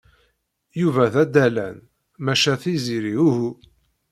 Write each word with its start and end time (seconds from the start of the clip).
Yuba 0.81 1.03
d 1.13 1.15
addalan, 1.23 1.77
maca 2.23 2.53
Tiziri 2.61 3.15
uhu. 3.27 3.49